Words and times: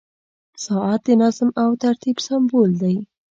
•ساعت 0.63 1.01
د 1.07 1.09
نظم 1.21 1.49
او 1.63 1.69
ترتیب 1.83 2.17
سمبول 2.27 2.71
دی. 2.81 2.95